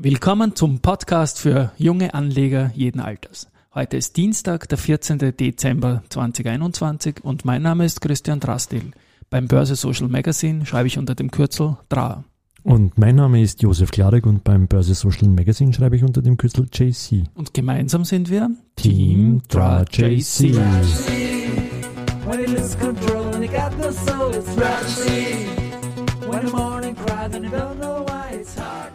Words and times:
Willkommen 0.00 0.54
zum 0.54 0.78
Podcast 0.78 1.40
für 1.40 1.72
junge 1.76 2.14
Anleger 2.14 2.70
jeden 2.72 3.00
Alters. 3.00 3.48
Heute 3.74 3.96
ist 3.96 4.16
Dienstag, 4.16 4.68
der 4.68 4.78
14. 4.78 5.18
Dezember 5.36 6.04
2021 6.10 7.24
und 7.24 7.44
mein 7.44 7.62
Name 7.62 7.84
ist 7.84 8.00
Christian 8.00 8.38
Drastil. 8.38 8.92
Beim 9.28 9.48
Börse 9.48 9.74
Social 9.74 10.06
Magazine 10.06 10.64
schreibe 10.66 10.86
ich 10.86 10.98
unter 10.98 11.16
dem 11.16 11.32
Kürzel 11.32 11.78
DRA. 11.88 12.22
Und 12.62 12.96
mein 12.96 13.16
Name 13.16 13.42
ist 13.42 13.60
Josef 13.60 13.90
Klarek 13.90 14.24
und 14.24 14.44
beim 14.44 14.68
Börse 14.68 14.94
Social 14.94 15.26
Magazine 15.30 15.72
schreibe 15.72 15.96
ich 15.96 16.04
unter 16.04 16.22
dem 16.22 16.36
Kürzel 16.36 16.68
JC. 16.72 17.24
Und 17.34 17.52
gemeinsam 17.52 18.04
sind 18.04 18.30
wir 18.30 18.52
Team 18.76 19.42
DRA 19.48 19.82
JC. 19.82 20.54
When 22.24 22.38
he 22.38 22.46
loses 22.46 22.78
control 22.78 23.34
and 23.34 23.50
got 23.50 23.76
no 23.76 23.90
soul, 23.90 24.32
it's 24.32 24.54
Rashi. 24.56 25.48
When 26.30 26.46
the 26.46 26.52
morning 26.52 26.87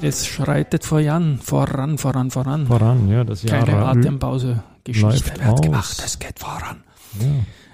Es 0.04 0.28
schreitet 0.28 0.84
voran, 0.84 1.40
voran, 1.40 1.98
voran, 1.98 2.30
voran. 2.30 2.68
Voran, 2.68 3.08
ja, 3.08 3.24
das 3.24 3.42
Jahr 3.44 3.64
Keine 3.64 3.86
Atempause. 3.86 4.62
Geschichte 4.84 5.32
wird 5.40 5.48
aus. 5.48 5.62
gemacht, 5.62 6.04
es 6.06 6.20
geht 6.20 6.40
voran. 6.40 6.84
Ja. 7.22 7.28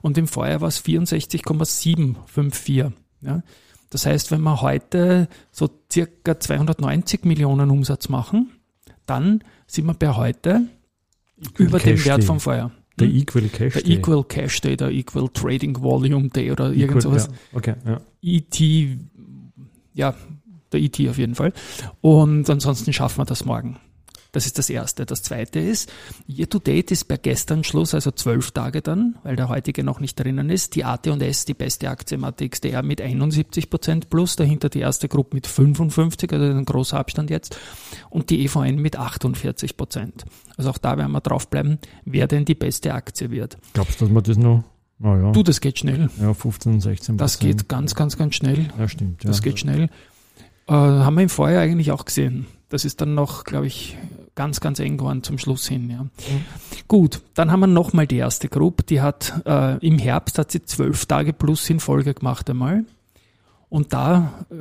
Und 0.00 0.16
im 0.16 0.26
Vorjahr 0.26 0.62
war 0.62 0.68
es 0.68 0.78
64,754. 0.78 2.86
Ja. 3.20 3.42
Das 3.90 4.06
heißt, 4.06 4.30
wenn 4.30 4.40
wir 4.40 4.62
heute 4.62 5.28
so 5.50 5.68
circa 5.92 6.40
290 6.40 7.24
Millionen 7.24 7.68
Umsatz 7.70 8.08
machen, 8.08 8.52
dann 9.04 9.44
sind 9.66 9.84
wir 9.86 9.94
bei 9.94 10.14
heute 10.14 10.62
über 11.58 11.80
dem 11.80 12.02
Wert 12.04 12.22
vom 12.24 12.40
Vorjahr. 12.40 12.70
Der 13.00 13.08
Hm? 13.08 13.16
Equal 13.16 13.42
Cash 13.48 13.72
Der 13.74 13.82
Day. 13.82 13.92
Equal 13.96 14.24
Cash 14.24 14.60
Day, 14.60 14.76
der 14.76 14.90
Equal 14.90 15.28
Trading 15.32 15.80
Volume 15.80 16.28
Day 16.28 16.50
oder 16.52 16.72
irgend 16.72 16.90
Equal- 16.98 17.00
sowas. 17.02 17.28
Ja. 17.52 17.58
Okay, 17.58 17.74
ja. 17.86 18.00
ET, 18.22 18.60
ja, 19.94 20.14
der 20.72 20.80
ET 20.80 21.00
auf 21.08 21.18
jeden 21.18 21.34
Fall. 21.34 21.52
Und 22.00 22.48
ansonsten 22.48 22.92
schaffen 22.92 23.18
wir 23.18 23.24
das 23.24 23.44
morgen. 23.44 23.78
Das 24.32 24.46
ist 24.46 24.58
das 24.58 24.70
Erste. 24.70 25.06
Das 25.06 25.22
Zweite 25.22 25.58
ist, 25.58 25.92
Year 26.28 26.48
to 26.48 26.58
Date 26.58 26.90
ist 26.92 27.08
bei 27.08 27.16
gestern 27.16 27.64
Schluss, 27.64 27.94
also 27.94 28.10
zwölf 28.12 28.52
Tage 28.52 28.80
dann, 28.82 29.16
weil 29.24 29.36
der 29.36 29.48
heutige 29.48 29.82
noch 29.82 29.98
nicht 30.00 30.18
drinnen 30.18 30.50
ist. 30.50 30.76
Die 30.76 30.84
AT&S, 30.84 31.44
die 31.46 31.54
beste 31.54 31.90
Aktie 31.90 32.16
im 32.16 32.24
ATXDR 32.24 32.82
mit 32.82 33.00
71% 33.00 34.04
plus, 34.08 34.36
dahinter 34.36 34.68
die 34.68 34.80
erste 34.80 35.08
Gruppe 35.08 35.34
mit 35.36 35.46
55, 35.46 36.32
also 36.32 36.44
ein 36.44 36.64
großer 36.64 36.98
Abstand 36.98 37.30
jetzt, 37.30 37.58
und 38.08 38.30
die 38.30 38.44
EVN 38.44 38.76
mit 38.76 38.98
48%. 38.98 40.10
Also 40.56 40.70
auch 40.70 40.78
da 40.78 40.96
werden 40.96 41.12
wir 41.12 41.20
draufbleiben, 41.20 41.78
wer 42.04 42.26
denn 42.26 42.44
die 42.44 42.54
beste 42.54 42.94
Aktie 42.94 43.30
wird. 43.30 43.58
Glaubst 43.72 44.00
du, 44.00 44.04
dass 44.04 44.14
man 44.14 44.22
das 44.22 44.36
noch? 44.36 44.64
Naja, 45.02 45.32
Du, 45.32 45.42
das 45.42 45.60
geht 45.62 45.78
schnell. 45.78 46.10
ja, 46.20 46.34
15, 46.34 46.82
16% 46.82 47.16
Das 47.16 47.38
geht 47.38 47.68
ganz, 47.68 47.94
ganz, 47.94 48.18
ganz 48.18 48.34
schnell. 48.34 48.68
Ja, 48.78 48.86
stimmt. 48.86 49.24
Das 49.24 49.38
ja. 49.38 49.42
geht 49.44 49.58
schnell. 49.58 49.84
Äh, 50.68 50.72
haben 50.72 51.16
wir 51.16 51.22
im 51.22 51.30
Vorjahr 51.30 51.62
eigentlich 51.62 51.90
auch 51.90 52.04
gesehen. 52.04 52.46
Das 52.68 52.84
ist 52.84 53.00
dann 53.00 53.14
noch, 53.14 53.44
glaube 53.44 53.66
ich, 53.66 53.96
ganz, 54.40 54.60
ganz 54.60 54.78
eng 54.78 54.96
geworden 54.96 55.22
zum 55.22 55.36
Schluss 55.36 55.68
hin. 55.68 55.90
Ja. 55.90 56.06
Gut, 56.88 57.20
dann 57.34 57.52
haben 57.52 57.60
wir 57.60 57.66
nochmal 57.66 58.06
die 58.06 58.16
erste 58.16 58.48
Gruppe. 58.48 58.84
Die 58.84 59.02
hat 59.02 59.34
äh, 59.44 59.76
im 59.86 59.98
Herbst 59.98 60.38
hat 60.38 60.50
sie 60.50 60.64
zwölf 60.64 61.04
Tage 61.04 61.34
plus 61.34 61.68
in 61.68 61.78
Folge 61.78 62.14
gemacht 62.14 62.48
einmal. 62.48 62.86
Und 63.68 63.92
da 63.92 64.46
äh, 64.50 64.54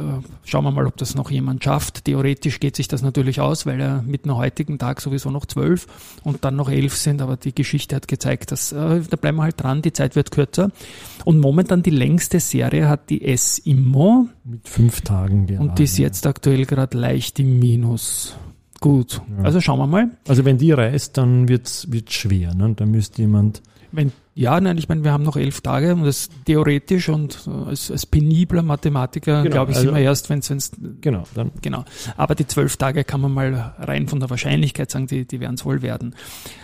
schauen 0.43 0.65
wir 0.65 0.71
mal, 0.71 0.85
ob 0.85 0.97
das 0.97 1.15
noch 1.15 1.31
jemand 1.31 1.63
schafft. 1.63 2.03
Theoretisch 2.03 2.59
geht 2.59 2.75
sich 2.75 2.89
das 2.89 3.01
natürlich 3.01 3.39
aus, 3.39 3.65
weil 3.65 3.79
er 3.79 4.01
mit 4.01 4.25
einem 4.25 4.35
heutigen 4.35 4.77
Tag 4.79 4.99
sowieso 4.99 5.31
noch 5.31 5.45
zwölf 5.45 5.87
und 6.25 6.43
dann 6.43 6.57
noch 6.57 6.69
elf 6.69 6.97
sind. 6.97 7.21
Aber 7.21 7.37
die 7.37 7.55
Geschichte 7.55 7.95
hat 7.95 8.09
gezeigt, 8.09 8.51
dass 8.51 8.73
äh, 8.73 8.99
da 9.09 9.15
bleiben 9.15 9.37
wir 9.37 9.43
halt 9.43 9.63
dran. 9.63 9.81
Die 9.81 9.93
Zeit 9.93 10.17
wird 10.17 10.31
kürzer. 10.31 10.71
Und 11.23 11.39
momentan 11.39 11.83
die 11.83 11.89
längste 11.89 12.41
Serie 12.41 12.89
hat 12.89 13.09
die 13.09 13.23
S-Immo. 13.23 14.27
Mit 14.43 14.67
fünf 14.67 14.99
Tagen 15.01 15.47
gerade. 15.47 15.61
Und 15.61 15.79
die 15.79 15.85
ist 15.85 15.97
jetzt 15.97 16.27
aktuell 16.27 16.65
gerade 16.65 16.97
leicht 16.97 17.39
im 17.39 17.59
Minus. 17.59 18.35
Gut, 18.81 19.21
Ja. 19.37 19.43
also 19.43 19.59
schauen 19.61 19.79
wir 19.79 19.87
mal. 19.87 20.09
Also 20.27 20.45
wenn 20.45 20.57
die 20.57 20.71
reißt, 20.71 21.17
dann 21.17 21.47
wird's 21.49 21.91
wird's 21.91 22.13
schwer. 22.13 22.53
Ne? 22.55 22.73
Da 22.75 22.85
müsste 22.85 23.21
jemand. 23.21 23.61
Wenn, 23.91 24.11
ja, 24.35 24.61
nein, 24.61 24.77
ich 24.77 24.87
meine, 24.87 25.03
wir 25.03 25.11
haben 25.11 25.23
noch 25.23 25.35
elf 25.35 25.61
Tage 25.61 25.95
und 25.95 26.03
das 26.03 26.29
theoretisch 26.45 27.09
und 27.09 27.39
äh, 27.47 27.69
als, 27.69 27.89
als 27.89 28.05
penibler 28.05 28.61
Mathematiker, 28.61 29.41
Genau, 29.41 29.51
glaube 29.53 29.71
ich, 29.71 29.77
also- 29.77 29.87
sind 29.89 29.97
wir 29.97 30.03
erst, 30.03 30.29
wenn 30.29 30.39
es, 30.39 30.71
Genau, 31.01 31.23
dann 31.33 31.49
genau. 31.63 31.83
Aber 32.15 32.35
die 32.35 32.45
zwölf 32.45 32.77
Tage 32.77 33.03
kann 33.03 33.19
man 33.19 33.33
mal 33.33 33.73
rein 33.79 34.07
von 34.07 34.19
der 34.19 34.29
Wahrscheinlichkeit 34.29 34.91
sagen, 34.91 35.07
die, 35.07 35.25
die 35.25 35.39
werden 35.39 35.55
es 35.55 35.65
wohl 35.65 35.81
werden. 35.81 36.13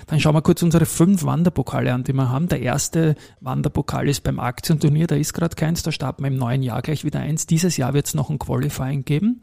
Dann 0.05 0.19
schauen 0.19 0.35
wir 0.35 0.43
kurz 0.43 0.61
unsere 0.61 0.85
fünf 0.85 1.23
Wanderpokale 1.23 1.91
an, 1.91 2.03
die 2.03 2.13
wir 2.13 2.29
haben. 2.29 2.47
Der 2.47 2.61
erste 2.61 3.15
Wanderpokal 3.41 4.07
ist 4.07 4.23
beim 4.23 4.39
Aktienturnier, 4.39 5.07
da 5.07 5.15
ist 5.15 5.33
gerade 5.33 5.55
keins, 5.55 5.81
da 5.81 5.91
starten 5.91 6.21
wir 6.23 6.27
im 6.27 6.37
neuen 6.37 6.61
Jahr 6.61 6.83
gleich 6.83 7.03
wieder 7.05 7.21
eins. 7.21 7.47
Dieses 7.47 7.75
Jahr 7.75 7.95
wird 7.95 8.05
es 8.05 8.13
noch 8.13 8.29
ein 8.29 8.37
Qualifying 8.37 9.03
geben 9.03 9.41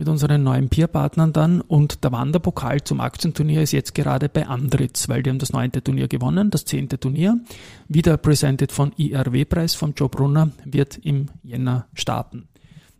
mit 0.00 0.08
unseren 0.08 0.42
neuen 0.42 0.70
Peerpartnern 0.70 1.34
dann. 1.34 1.60
Und 1.60 2.04
der 2.04 2.10
Wanderpokal 2.10 2.82
zum 2.82 3.00
Aktienturnier 3.00 3.60
ist 3.60 3.72
jetzt 3.72 3.94
gerade 3.94 4.30
bei 4.30 4.46
Andritz, 4.46 5.10
weil 5.10 5.22
die 5.22 5.28
haben 5.28 5.38
das 5.38 5.52
neunte 5.52 5.84
Turnier 5.84 6.08
gewonnen, 6.08 6.50
das 6.50 6.64
zehnte 6.64 6.98
Turnier. 6.98 7.38
Wieder 7.86 8.16
presented 8.16 8.72
von 8.72 8.92
IRW-Preis 8.96 9.74
von 9.74 9.92
Joe 9.94 10.08
Brunner, 10.08 10.52
wird 10.64 10.96
im 10.96 11.26
Jänner 11.42 11.86
starten. 11.92 12.48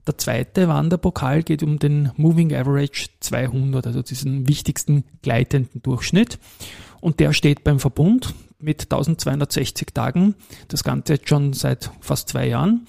Der 0.07 0.19
zweite 0.19 0.69
Wanderpokal 0.69 1.43
geht 1.43 1.63
um 1.63 1.79
den 1.79 2.13
Moving 2.19 2.55
Average 2.55 3.09
200, 3.21 3.87
also 3.87 4.03
diesen 4.03 4.47
wichtigsten 4.47 5.05
gleitenden 5.23 5.81
Durchschnitt. 5.81 6.39
Und 7.01 7.19
der 7.19 7.33
steht 7.33 7.65
beim 7.65 7.81
Verbund 7.81 8.35
mit 8.59 8.83
1260 8.83 9.95
Tagen. 9.95 10.35
Das 10.69 10.85
Ganze 10.85 11.15
jetzt 11.15 11.31
schon 11.31 11.55
seit 11.55 11.91
fast 12.01 12.29
zwei 12.29 12.47
Jahren. 12.47 12.87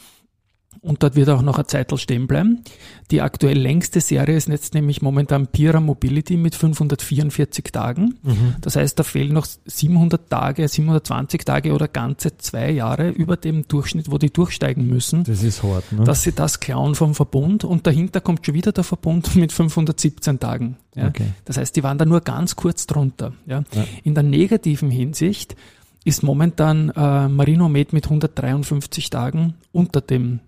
Und 0.84 1.04
dort 1.04 1.16
wird 1.16 1.30
auch 1.30 1.44
noch 1.44 1.58
eine 1.58 1.68
Zeitl 1.68 1.98
stehen 1.98 2.26
bleiben. 2.26 2.64
Die 3.12 3.22
aktuell 3.22 3.58
längste 3.58 4.02
Serie 4.02 4.36
ist 4.36 4.48
jetzt 4.48 4.74
nämlich 4.74 5.04
momentan 5.04 5.46
Pira 5.46 5.80
Mobility 5.80 6.38
mit 6.38 6.56
544 6.56 7.66
Tagen. 7.66 8.16
Das 8.62 8.76
heißt, 8.76 8.98
da 8.98 9.04
fehlen 9.04 9.34
noch 9.34 9.46
700 9.66 10.28
Tage, 10.28 10.68
720 10.68 11.46
Tage 11.46 11.74
oder 11.74 11.88
ganze 11.88 12.36
zwei 12.38 12.72
Jahre 12.72 13.10
über 13.10 13.38
dem 13.38 13.68
Durchschnitt, 13.68 14.10
wo 14.10 14.18
die 14.18 14.32
durchsteigen 14.32 14.88
müssen 14.88 15.24
das 15.24 15.44
ist 15.44 15.62
hart. 15.62 15.92
Ne? 15.92 16.04
dass 16.04 16.24
sie 16.24 16.32
das 16.32 16.60
klauen 16.60 16.96
vom 16.96 17.14
Verbund 17.14 17.64
und 17.64 17.86
dahinter 17.86 18.20
kommt 18.20 18.44
schon 18.46 18.56
wieder 18.56 18.72
der 18.72 18.84
Verbund 18.84 19.36
mit 19.36 19.52
517 19.52 20.40
Tagen. 20.40 20.78
Ja. 20.96 21.10
Okay. 21.10 21.28
Das 21.46 21.58
heißt, 21.58 21.76
die 21.76 21.84
waren 21.84 22.00
da 22.00 22.06
nur 22.06 22.22
ganz 22.22 22.56
kurz 22.56 22.88
drunter. 22.88 23.34
Ja. 23.46 23.64
Ja. 23.74 23.86
In 24.04 24.16
der 24.16 24.24
negativen 24.24 24.90
Hinsicht 24.90 25.56
ist 26.04 26.24
momentan 26.24 26.90
äh, 26.90 27.28
Marino 27.28 27.70
Med 27.70 27.94
mit 27.94 28.06
153 28.06 29.12
Tagen 29.12 29.54
unter 29.72 30.02
dem 30.02 30.40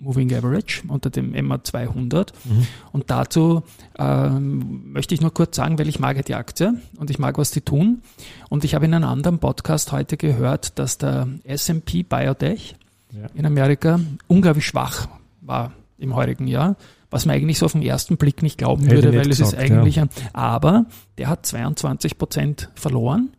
Moving 0.00 0.34
Average, 0.34 0.82
unter 0.88 1.10
dem 1.10 1.32
MA 1.46 1.62
200. 1.62 2.32
Mhm. 2.44 2.66
Und 2.92 3.10
dazu 3.10 3.62
ähm, 3.98 4.92
möchte 4.92 5.14
ich 5.14 5.20
nur 5.20 5.32
kurz 5.32 5.56
sagen, 5.56 5.78
weil 5.78 5.88
ich 5.88 6.00
mag 6.00 6.16
ja 6.16 6.22
die 6.22 6.34
Aktie 6.34 6.74
und 6.96 7.10
ich 7.10 7.18
mag, 7.18 7.38
was 7.38 7.50
die 7.50 7.60
tun. 7.60 8.02
Und 8.48 8.64
ich 8.64 8.74
habe 8.74 8.86
in 8.86 8.94
einem 8.94 9.08
anderen 9.08 9.38
Podcast 9.38 9.92
heute 9.92 10.16
gehört, 10.16 10.78
dass 10.78 10.98
der 10.98 11.28
S&P 11.44 12.02
Biotech 12.02 12.74
Ja. 13.12 13.26
in 13.34 13.44
Amerika 13.46 14.00
unglaublich 14.26 14.66
schwach 14.66 15.08
war 15.42 15.72
im 15.98 16.14
heurigen 16.16 16.46
Jahr, 16.46 16.76
was 17.10 17.26
man 17.26 17.36
eigentlich 17.36 17.58
so 17.58 17.66
auf 17.66 17.72
den 17.72 17.82
ersten 17.82 18.16
Blick 18.16 18.42
nicht 18.42 18.56
glauben 18.56 18.84
Hätte 18.84 18.96
würde, 18.96 19.08
ich 19.08 19.14
nicht 19.14 19.24
weil 19.26 19.32
es 19.32 19.40
ist 19.40 19.50
gesagt, 19.52 19.70
eigentlich 19.70 20.00
ein, 20.00 20.08
aber 20.32 20.86
der 21.18 21.28
hat 21.28 21.44
22 21.44 22.16
Prozent 22.16 22.70
verloren. 22.74 23.30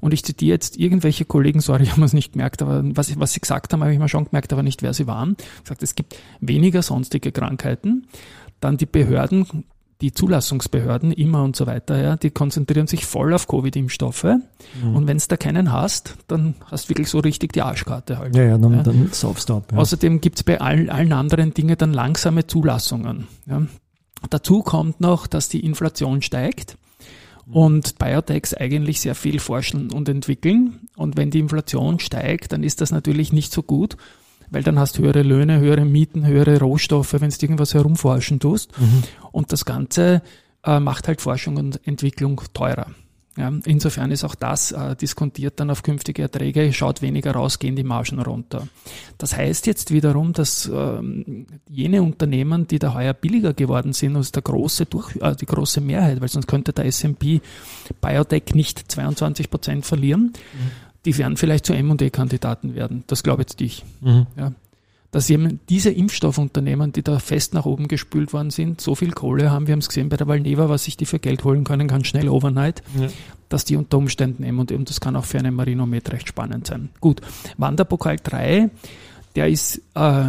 Und 0.00 0.14
ich 0.14 0.24
zitiere 0.24 0.52
jetzt 0.54 0.76
irgendwelche 0.76 1.24
Kollegen, 1.24 1.60
sorry, 1.60 1.82
ich 1.84 1.92
habe 1.92 2.04
es 2.04 2.12
nicht 2.12 2.32
gemerkt, 2.32 2.62
aber 2.62 2.82
was, 2.96 3.18
was 3.18 3.32
sie 3.32 3.40
gesagt 3.40 3.72
haben, 3.72 3.82
habe 3.82 3.92
ich 3.92 3.98
mir 3.98 4.08
schon 4.08 4.24
gemerkt, 4.24 4.52
aber 4.52 4.62
nicht, 4.62 4.82
wer 4.82 4.94
sie 4.94 5.06
waren. 5.06 5.36
Gesagt, 5.62 5.82
es 5.82 5.94
gibt 5.94 6.16
weniger 6.40 6.82
sonstige 6.82 7.32
Krankheiten. 7.32 8.06
Dann 8.60 8.76
die 8.76 8.86
Behörden 8.86 9.64
die 10.00 10.12
Zulassungsbehörden, 10.12 11.10
immer 11.10 11.42
und 11.42 11.56
so 11.56 11.66
weiter, 11.66 12.00
ja, 12.00 12.16
die 12.16 12.30
konzentrieren 12.30 12.86
sich 12.86 13.04
voll 13.04 13.34
auf 13.34 13.48
Covid-Impfstoffe. 13.48 14.24
Mhm. 14.82 14.94
Und 14.94 15.06
wenn 15.08 15.16
es 15.16 15.26
da 15.26 15.36
keinen 15.36 15.72
hast, 15.72 16.14
dann 16.28 16.54
hast 16.66 16.84
du 16.84 16.90
wirklich 16.90 17.08
so 17.08 17.18
richtig 17.18 17.52
die 17.52 17.62
Arschkarte 17.62 18.18
halt. 18.18 18.36
Ja, 18.36 18.44
ja, 18.44 18.58
dann, 18.58 18.74
Ja. 18.74 18.82
dann 18.84 19.08
saufst 19.12 19.48
du 19.48 19.56
ab. 19.56 19.72
Ja. 19.72 19.78
Außerdem 19.78 20.20
gibt's 20.20 20.44
bei 20.44 20.60
allen, 20.60 20.88
allen 20.88 21.12
anderen 21.12 21.52
Dingen 21.52 21.76
dann 21.76 21.92
langsame 21.92 22.46
Zulassungen. 22.46 23.26
Ja. 23.46 23.62
Dazu 24.30 24.62
kommt 24.62 25.00
noch, 25.00 25.26
dass 25.26 25.48
die 25.48 25.64
Inflation 25.64 26.22
steigt 26.22 26.76
und 27.50 27.98
Biotechs 27.98 28.54
eigentlich 28.54 29.00
sehr 29.00 29.14
viel 29.14 29.40
forschen 29.40 29.90
und 29.90 30.08
entwickeln. 30.08 30.88
Und 30.96 31.16
wenn 31.16 31.30
die 31.30 31.38
Inflation 31.38 31.98
steigt, 31.98 32.52
dann 32.52 32.62
ist 32.62 32.80
das 32.80 32.90
natürlich 32.90 33.32
nicht 33.32 33.52
so 33.52 33.62
gut, 33.62 33.96
weil 34.50 34.62
dann 34.62 34.78
hast 34.78 34.98
du 34.98 35.02
höhere 35.02 35.22
Löhne, 35.22 35.60
höhere 35.60 35.84
Mieten, 35.84 36.26
höhere 36.26 36.58
Rohstoffe, 36.58 37.14
wenn 37.14 37.30
du 37.30 37.36
irgendwas 37.40 37.74
herumforschen 37.74 38.40
tust. 38.40 38.78
Mhm. 38.78 39.02
Und 39.32 39.52
das 39.52 39.64
Ganze 39.64 40.22
äh, 40.64 40.80
macht 40.80 41.08
halt 41.08 41.20
Forschung 41.20 41.56
und 41.56 41.86
Entwicklung 41.86 42.40
teurer. 42.52 42.86
Ja, 43.38 43.52
insofern 43.66 44.10
ist 44.10 44.24
auch 44.24 44.34
das 44.34 44.72
äh, 44.72 44.96
diskontiert 44.96 45.60
dann 45.60 45.70
auf 45.70 45.84
künftige 45.84 46.22
Erträge, 46.22 46.72
schaut 46.72 47.02
weniger 47.02 47.30
raus, 47.30 47.60
gehen 47.60 47.76
die 47.76 47.84
Margen 47.84 48.18
runter. 48.18 48.66
Das 49.16 49.36
heißt 49.36 49.68
jetzt 49.68 49.92
wiederum, 49.92 50.32
dass 50.32 50.66
ähm, 50.66 51.46
jene 51.70 52.02
Unternehmen, 52.02 52.66
die 52.66 52.80
da 52.80 52.94
heuer 52.94 53.14
billiger 53.14 53.54
geworden 53.54 53.92
sind, 53.92 54.16
also 54.16 54.32
der 54.32 54.42
große 54.42 54.86
durch, 54.86 55.14
äh, 55.20 55.36
die 55.36 55.46
große 55.46 55.80
Mehrheit, 55.80 56.20
weil 56.20 56.26
sonst 56.28 56.48
könnte 56.48 56.72
der 56.72 56.86
S&P 56.86 57.40
Biotech 58.00 58.54
nicht 58.54 58.90
22 58.90 59.50
Prozent 59.50 59.86
verlieren, 59.86 60.32
die 61.04 61.16
werden 61.16 61.36
vielleicht 61.36 61.64
zu 61.64 61.74
M&E-Kandidaten 61.74 62.74
werden. 62.74 63.04
Das 63.06 63.22
glaube 63.22 63.42
jetzt 63.42 63.60
ich 63.60 63.84
Mhm. 64.00 64.26
Dass 65.10 65.30
eben 65.30 65.60
diese 65.68 65.90
Impfstoffunternehmen, 65.90 66.92
die 66.92 67.02
da 67.02 67.18
fest 67.18 67.54
nach 67.54 67.64
oben 67.64 67.88
gespült 67.88 68.32
worden 68.32 68.50
sind, 68.50 68.80
so 68.80 68.94
viel 68.94 69.12
Kohle 69.12 69.50
haben, 69.50 69.66
wir 69.66 69.72
haben 69.72 69.78
es 69.80 69.88
gesehen 69.88 70.08
bei 70.10 70.16
der 70.18 70.28
Valneva, 70.28 70.68
was 70.68 70.84
sich 70.84 70.96
die 70.96 71.06
für 71.06 71.18
Geld 71.18 71.44
holen 71.44 71.64
können, 71.64 71.88
ganz 71.88 72.06
schnell 72.08 72.28
overnight, 72.28 72.82
Ja. 72.98 73.08
dass 73.48 73.64
die 73.64 73.76
unter 73.76 73.96
Umständen 73.96 74.42
nehmen 74.42 74.58
und 74.58 74.70
eben 74.70 74.84
das 74.84 75.00
kann 75.00 75.16
auch 75.16 75.24
für 75.24 75.38
einen 75.38 75.54
Marinomet 75.54 76.12
recht 76.12 76.28
spannend 76.28 76.66
sein. 76.66 76.90
Gut, 77.00 77.22
Wanderpokal 77.56 78.16
3, 78.22 78.68
der 79.34 79.48
ist 79.48 79.80
äh, 79.94 80.24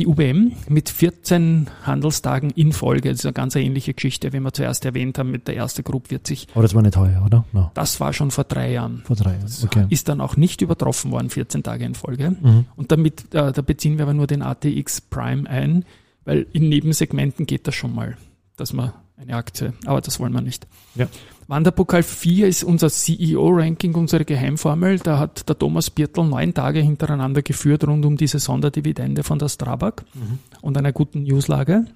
die 0.00 0.06
UBM 0.06 0.52
mit 0.68 0.88
14 0.88 1.68
Handelstagen 1.82 2.50
in 2.50 2.72
Folge. 2.72 3.10
Das 3.10 3.18
ist 3.20 3.26
eine 3.26 3.34
ganz 3.34 3.54
ähnliche 3.54 3.92
Geschichte, 3.92 4.32
wie 4.32 4.40
wir 4.40 4.52
zuerst 4.52 4.84
erwähnt 4.86 5.18
haben 5.18 5.30
mit 5.30 5.46
der 5.46 5.56
ersten 5.56 5.84
Gruppe 5.84 6.10
wird 6.10 6.26
sich, 6.26 6.48
Aber 6.54 6.62
das 6.62 6.74
war 6.74 6.80
nicht 6.80 6.96
heuer, 6.96 7.22
oder? 7.24 7.44
No, 7.52 7.70
das 7.74 8.00
war 8.00 8.14
schon 8.14 8.30
vor 8.30 8.44
drei 8.44 8.72
Jahren. 8.72 9.02
vor 9.04 9.16
drei 9.16 9.32
Jahren. 9.32 9.52
Okay. 9.64 9.86
Ist 9.90 10.08
dann 10.08 10.22
auch 10.22 10.36
nicht 10.36 10.62
übertroffen 10.62 11.10
worden, 11.10 11.28
14 11.28 11.62
Tage 11.62 11.84
in 11.84 11.94
Folge. 11.94 12.30
Mhm. 12.40 12.64
Und 12.76 12.90
damit, 12.90 13.34
äh, 13.34 13.52
da 13.52 13.62
beziehen 13.62 13.98
wir 13.98 14.04
aber 14.04 14.14
nur 14.14 14.26
den 14.26 14.40
ATX 14.40 15.02
Prime 15.02 15.48
ein, 15.48 15.84
weil 16.24 16.46
in 16.52 16.70
Nebensegmenten 16.70 17.44
geht 17.44 17.66
das 17.66 17.74
schon 17.74 17.94
mal, 17.94 18.16
dass 18.60 18.72
man 18.72 18.92
eine 19.16 19.34
Aktie, 19.36 19.72
aber 19.86 20.00
das 20.00 20.20
wollen 20.20 20.32
wir 20.32 20.40
nicht. 20.40 20.66
Ja. 20.94 21.06
Wanderpokal 21.48 22.02
4 22.04 22.46
ist 22.46 22.62
unser 22.62 22.88
CEO-Ranking, 22.90 23.94
unsere 23.94 24.24
Geheimformel. 24.24 24.98
Da 25.00 25.18
hat 25.18 25.48
der 25.48 25.58
Thomas 25.58 25.90
Birtel 25.90 26.24
neun 26.24 26.54
Tage 26.54 26.80
hintereinander 26.80 27.42
geführt 27.42 27.84
rund 27.86 28.04
um 28.06 28.16
diese 28.16 28.38
Sonderdividende 28.38 29.24
von 29.24 29.38
der 29.38 29.48
Strabag 29.48 30.04
Mhm. 30.14 30.38
und 30.62 30.78
einer 30.78 30.92
guten 30.92 31.24
Newslage. 31.24 31.86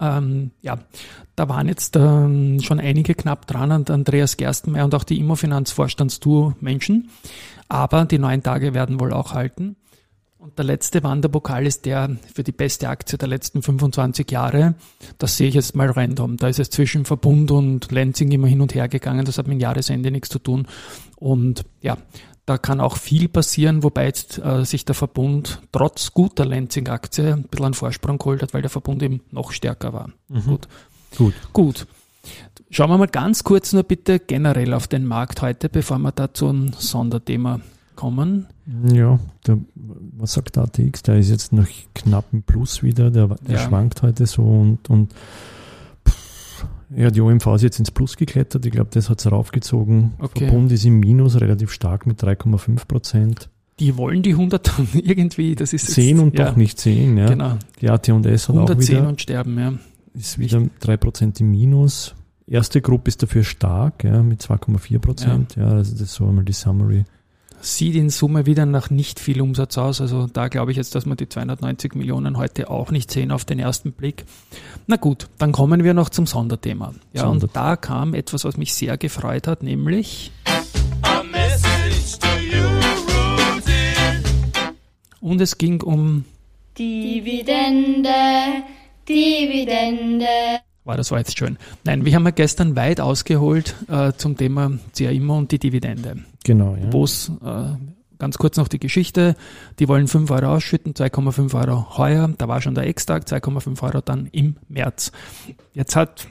Ähm, 0.00 0.52
ja, 0.62 0.78
da 1.36 1.48
waren 1.50 1.68
jetzt 1.68 1.94
ähm, 1.96 2.58
schon 2.62 2.80
einige 2.80 3.14
knapp 3.14 3.46
dran 3.46 3.70
und 3.70 3.90
Andreas 3.90 4.38
Gerstenmeier 4.38 4.86
und 4.86 4.94
auch 4.94 5.04
die 5.04 5.18
Immofinanz-Vorstandstour 5.20 6.56
Menschen. 6.60 7.10
Aber 7.68 8.06
die 8.06 8.18
neun 8.18 8.42
Tage 8.42 8.72
werden 8.72 8.98
wohl 8.98 9.12
auch 9.12 9.34
halten. 9.34 9.76
Und 10.40 10.56
der 10.56 10.64
letzte 10.64 11.02
Wanderpokal 11.02 11.66
ist 11.66 11.84
der 11.84 12.16
für 12.32 12.42
die 12.42 12.52
beste 12.52 12.88
Aktie 12.88 13.18
der 13.18 13.28
letzten 13.28 13.60
25 13.60 14.30
Jahre. 14.30 14.74
Das 15.18 15.36
sehe 15.36 15.48
ich 15.48 15.54
jetzt 15.54 15.76
mal 15.76 15.90
random. 15.90 16.38
Da 16.38 16.48
ist 16.48 16.58
es 16.58 16.70
zwischen 16.70 17.04
Verbund 17.04 17.50
und 17.50 17.92
Lenzing 17.92 18.32
immer 18.32 18.46
hin 18.46 18.62
und 18.62 18.74
her 18.74 18.88
gegangen. 18.88 19.26
Das 19.26 19.36
hat 19.36 19.46
mit 19.46 19.58
dem 19.58 19.60
Jahresende 19.60 20.10
nichts 20.10 20.30
zu 20.30 20.38
tun. 20.38 20.66
Und 21.16 21.66
ja, 21.82 21.98
da 22.46 22.56
kann 22.56 22.80
auch 22.80 22.96
viel 22.96 23.28
passieren, 23.28 23.82
wobei 23.82 24.06
jetzt 24.06 24.38
äh, 24.38 24.64
sich 24.64 24.86
der 24.86 24.94
Verbund 24.94 25.60
trotz 25.72 26.14
guter 26.14 26.46
Lenzing-Aktie 26.46 27.34
ein 27.34 27.42
bisschen 27.42 27.66
einen 27.66 27.74
Vorsprung 27.74 28.16
geholt 28.16 28.40
hat, 28.40 28.54
weil 28.54 28.62
der 28.62 28.70
Verbund 28.70 29.02
eben 29.02 29.20
noch 29.30 29.52
stärker 29.52 29.92
war. 29.92 30.10
Mhm. 30.28 30.44
Gut. 30.46 30.68
Gut. 31.18 31.34
Gut. 31.52 31.86
Schauen 32.70 32.88
wir 32.88 32.96
mal 32.96 33.08
ganz 33.08 33.44
kurz 33.44 33.74
nur 33.74 33.82
bitte 33.82 34.18
generell 34.18 34.72
auf 34.72 34.88
den 34.88 35.04
Markt 35.04 35.42
heute, 35.42 35.68
bevor 35.68 35.98
wir 35.98 36.12
da 36.12 36.32
zu 36.32 36.48
einem 36.48 36.72
Sonderthema 36.72 37.60
kommen. 38.00 38.46
Ja, 38.92 39.18
der, 39.46 39.58
was 39.74 40.32
sagt 40.32 40.56
der 40.56 40.64
ATX? 40.64 41.02
Der 41.02 41.16
ist 41.18 41.30
jetzt 41.30 41.52
noch 41.52 41.66
knapp 41.94 42.26
im 42.32 42.42
Plus 42.42 42.82
wieder, 42.82 43.10
der, 43.10 43.28
der 43.28 43.56
Ja. 43.56 43.58
schwankt 43.58 44.02
heute 44.02 44.26
so 44.26 44.42
und, 44.42 44.88
und 44.88 45.12
pff, 46.08 46.66
ja, 46.96 47.10
die 47.10 47.20
OMV 47.20 47.46
ist 47.56 47.62
jetzt 47.62 47.78
ins 47.78 47.90
Plus 47.90 48.16
geklettert, 48.16 48.64
ich 48.66 48.72
glaube, 48.72 48.90
das 48.92 49.08
hat 49.10 49.20
es 49.20 49.30
raufgezogen. 49.30 50.14
Okay. 50.18 50.46
Verbund 50.46 50.72
ist 50.72 50.84
im 50.84 50.98
Minus 51.00 51.40
relativ 51.40 51.70
stark 51.72 52.06
mit 52.06 52.22
3,5 52.22 52.86
Prozent. 52.86 53.48
Die 53.78 53.96
wollen 53.96 54.22
die 54.22 54.32
100 54.32 54.66
dann 54.78 54.88
irgendwie, 54.94 55.54
das 55.54 55.72
ist 55.72 55.82
jetzt- 55.84 55.94
Sehen 55.94 56.20
und 56.20 56.38
ja, 56.38 56.46
doch 56.50 56.56
nicht 56.56 56.78
sehen, 56.80 57.16
ja. 57.16 57.26
Genau, 57.28 57.56
Die 57.80 57.88
AT&S 57.90 58.48
hat 58.48 58.56
auch 58.56 58.68
110 58.68 58.96
wieder, 58.98 59.08
und 59.08 59.20
sterben, 59.20 59.58
ja. 59.58 59.72
ist 60.14 60.38
wieder 60.38 60.62
3 60.80 60.96
Prozent 60.96 61.40
im 61.40 61.50
Minus. 61.50 62.14
Erste 62.46 62.80
Gruppe 62.80 63.08
ist 63.08 63.22
dafür 63.22 63.44
stark, 63.44 64.02
ja, 64.02 64.22
mit 64.24 64.42
2,4 64.42 64.98
Prozent. 64.98 65.54
Ja. 65.56 65.68
also 65.68 65.92
das 65.92 66.00
ist 66.00 66.14
so 66.14 66.26
einmal 66.26 66.44
die 66.44 66.52
Summary. 66.52 67.04
Sieht 67.62 67.94
in 67.94 68.08
Summe 68.08 68.46
wieder 68.46 68.64
nach 68.64 68.88
nicht 68.88 69.20
viel 69.20 69.40
Umsatz 69.42 69.76
aus. 69.76 70.00
Also 70.00 70.26
da 70.26 70.48
glaube 70.48 70.70
ich 70.70 70.78
jetzt, 70.78 70.94
dass 70.94 71.04
wir 71.04 71.14
die 71.14 71.28
290 71.28 71.94
Millionen 71.94 72.38
heute 72.38 72.70
auch 72.70 72.90
nicht 72.90 73.10
sehen 73.10 73.30
auf 73.30 73.44
den 73.44 73.58
ersten 73.58 73.92
Blick. 73.92 74.24
Na 74.86 74.96
gut, 74.96 75.28
dann 75.38 75.52
kommen 75.52 75.84
wir 75.84 75.92
noch 75.92 76.08
zum 76.08 76.26
Sonderthema. 76.26 76.94
Ja, 77.12 77.22
Sonder- 77.22 77.44
und 77.44 77.56
da 77.56 77.76
kam 77.76 78.14
etwas, 78.14 78.44
was 78.44 78.56
mich 78.56 78.72
sehr 78.74 78.96
gefreut 78.96 79.46
hat, 79.46 79.62
nämlich 79.62 80.32
A 81.02 81.22
message 81.22 82.18
to 82.18 82.28
you, 82.38 82.64
Rosie. 83.54 84.72
und 85.20 85.40
es 85.40 85.58
ging 85.58 85.82
um 85.82 86.24
Dividende, 86.78 88.08
Dividende. 89.06 90.26
War 90.84 90.96
das 90.96 91.10
war 91.10 91.18
jetzt 91.18 91.38
schön. 91.38 91.58
Nein, 91.84 92.04
wir 92.04 92.14
haben 92.14 92.24
ja 92.24 92.30
gestern 92.30 92.74
weit 92.74 93.00
ausgeholt 93.00 93.74
äh, 93.88 94.12
zum 94.16 94.36
Thema 94.36 94.72
CA 94.96 95.10
und 95.10 95.52
die 95.52 95.58
Dividende. 95.58 96.16
Genau, 96.44 96.74
ja. 96.74 96.92
Wo 96.92 97.04
es, 97.04 97.30
äh, 97.44 97.76
ganz 98.18 98.38
kurz 98.38 98.56
noch 98.56 98.68
die 98.68 98.78
Geschichte, 98.78 99.34
die 99.78 99.88
wollen 99.88 100.08
5 100.08 100.30
Euro 100.30 100.54
ausschütten, 100.54 100.94
2,5 100.94 101.54
Euro 101.54 101.98
heuer, 101.98 102.30
da 102.38 102.48
war 102.48 102.62
schon 102.62 102.74
der 102.74 102.86
Ex-Tag, 102.86 103.24
2,5 103.24 103.82
Euro 103.82 104.00
dann 104.00 104.26
im 104.32 104.56
März. 104.68 105.12
Jetzt 105.74 105.96
hat 105.96 106.28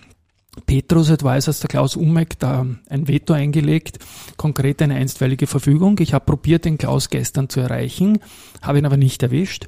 Petrus 0.66 1.10
Advisors, 1.10 1.60
der 1.60 1.68
Klaus 1.68 1.96
Umek, 1.96 2.40
da 2.40 2.66
ein 2.90 3.08
Veto 3.08 3.34
eingelegt, 3.34 4.00
konkret 4.38 4.82
eine 4.82 4.96
einstweilige 4.96 5.48
Verfügung. 5.48 5.98
Ich 6.00 6.14
habe 6.14 6.26
probiert, 6.26 6.66
den 6.66 6.78
Klaus 6.78 7.10
gestern 7.10 7.50
zu 7.50 7.60
erreichen, 7.60 8.20
habe 8.62 8.80
ihn 8.80 8.86
aber 8.86 8.98
nicht 8.98 9.24
erwischt. 9.24 9.68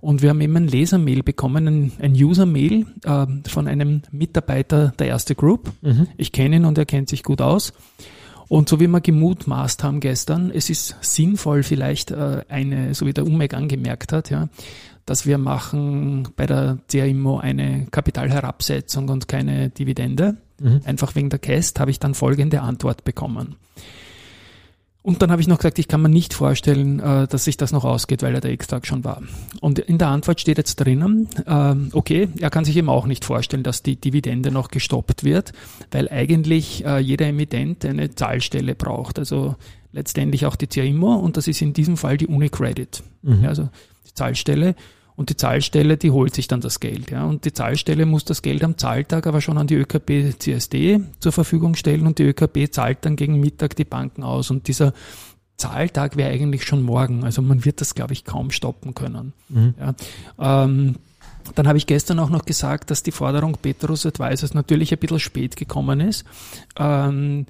Und 0.00 0.22
wir 0.22 0.30
haben 0.30 0.40
eben 0.40 0.56
ein 0.56 0.68
Lesermail 0.68 1.22
bekommen, 1.22 1.68
ein, 1.68 1.92
ein 2.00 2.12
User-Mail 2.12 2.86
äh, 3.04 3.26
von 3.48 3.68
einem 3.68 4.02
Mitarbeiter 4.10 4.92
der 4.98 5.08
Erste 5.08 5.34
Group. 5.34 5.72
Mhm. 5.82 6.08
Ich 6.16 6.32
kenne 6.32 6.56
ihn 6.56 6.64
und 6.64 6.78
er 6.78 6.86
kennt 6.86 7.08
sich 7.08 7.22
gut 7.22 7.40
aus. 7.40 7.72
Und 8.48 8.68
so 8.68 8.80
wie 8.80 8.88
wir 8.88 9.00
gemutmaßt 9.00 9.84
haben 9.84 10.00
gestern, 10.00 10.50
es 10.50 10.70
ist 10.70 10.96
sinnvoll 11.02 11.62
vielleicht 11.62 12.10
äh, 12.10 12.44
eine, 12.48 12.94
so 12.94 13.04
wie 13.04 13.12
der 13.12 13.26
Umek 13.26 13.52
angemerkt 13.52 14.12
hat, 14.12 14.30
ja, 14.30 14.48
dass 15.08 15.26
wir 15.26 15.38
machen 15.38 16.28
bei 16.36 16.46
der 16.46 16.78
CAIMO 16.90 17.38
eine 17.38 17.86
Kapitalherabsetzung 17.90 19.08
und 19.08 19.28
keine 19.28 19.70
Dividende. 19.70 20.36
Mhm. 20.60 20.82
Einfach 20.84 21.14
wegen 21.14 21.30
der 21.30 21.38
Cast 21.38 21.80
habe 21.80 21.90
ich 21.90 21.98
dann 21.98 22.14
folgende 22.14 22.60
Antwort 22.60 23.04
bekommen. 23.04 23.56
Und 25.02 25.22
dann 25.22 25.30
habe 25.30 25.40
ich 25.40 25.48
noch 25.48 25.56
gesagt, 25.56 25.78
ich 25.78 25.88
kann 25.88 26.02
mir 26.02 26.10
nicht 26.10 26.34
vorstellen, 26.34 27.00
äh, 27.00 27.26
dass 27.26 27.44
sich 27.44 27.56
das 27.56 27.72
noch 27.72 27.84
ausgeht, 27.84 28.22
weil 28.22 28.34
ja 28.34 28.40
der 28.40 28.50
X-Tag 28.52 28.86
schon 28.86 29.04
war. 29.04 29.22
Und 29.62 29.78
in 29.78 29.96
der 29.96 30.08
Antwort 30.08 30.40
steht 30.40 30.58
jetzt 30.58 30.76
drinnen, 30.76 31.28
ähm, 31.46 31.88
okay, 31.94 32.28
er 32.38 32.50
kann 32.50 32.66
sich 32.66 32.76
eben 32.76 32.90
auch 32.90 33.06
nicht 33.06 33.24
vorstellen, 33.24 33.62
dass 33.62 33.82
die 33.82 33.96
Dividende 33.96 34.50
noch 34.50 34.68
gestoppt 34.68 35.24
wird, 35.24 35.52
weil 35.90 36.10
eigentlich 36.10 36.84
äh, 36.84 36.98
jeder 36.98 37.26
Emittent 37.26 37.86
eine 37.86 38.14
Zahlstelle 38.14 38.74
braucht. 38.74 39.18
Also 39.18 39.56
letztendlich 39.92 40.44
auch 40.44 40.56
die 40.56 40.68
CIMO 40.70 41.14
und 41.14 41.38
das 41.38 41.48
ist 41.48 41.62
in 41.62 41.72
diesem 41.72 41.96
Fall 41.96 42.18
die 42.18 42.26
Unicredit. 42.26 43.02
Mhm. 43.22 43.46
Also 43.46 43.70
die 44.06 44.12
Zahlstelle. 44.12 44.74
Und 45.18 45.30
die 45.30 45.36
Zahlstelle, 45.36 45.96
die 45.96 46.12
holt 46.12 46.32
sich 46.32 46.46
dann 46.46 46.60
das 46.60 46.78
Geld. 46.78 47.10
Ja. 47.10 47.24
Und 47.24 47.44
die 47.44 47.52
Zahlstelle 47.52 48.06
muss 48.06 48.24
das 48.24 48.40
Geld 48.40 48.62
am 48.62 48.78
Zahltag 48.78 49.26
aber 49.26 49.40
schon 49.40 49.58
an 49.58 49.66
die 49.66 49.74
ÖKB 49.74 50.38
CSD 50.38 51.00
zur 51.18 51.32
Verfügung 51.32 51.74
stellen 51.74 52.06
und 52.06 52.20
die 52.20 52.22
ÖKB 52.22 52.70
zahlt 52.70 52.98
dann 53.00 53.16
gegen 53.16 53.40
Mittag 53.40 53.74
die 53.74 53.84
Banken 53.84 54.22
aus. 54.22 54.52
Und 54.52 54.68
dieser 54.68 54.92
Zahltag 55.56 56.16
wäre 56.16 56.30
eigentlich 56.30 56.62
schon 56.62 56.84
morgen. 56.84 57.24
Also 57.24 57.42
man 57.42 57.64
wird 57.64 57.80
das, 57.80 57.96
glaube 57.96 58.12
ich, 58.12 58.24
kaum 58.24 58.52
stoppen 58.52 58.94
können. 58.94 59.32
Mhm. 59.48 59.74
Ja. 59.76 60.62
Ähm, 60.62 60.94
dann 61.56 61.66
habe 61.66 61.78
ich 61.78 61.86
gestern 61.86 62.20
auch 62.20 62.30
noch 62.30 62.44
gesagt, 62.44 62.92
dass 62.92 63.02
die 63.02 63.10
Forderung 63.10 63.56
Petrus 63.60 64.06
Advisors 64.06 64.54
natürlich 64.54 64.92
ein 64.92 64.98
bisschen 65.00 65.18
spät 65.18 65.56
gekommen 65.56 65.98
ist. 65.98 66.26
Ähm, 66.78 67.46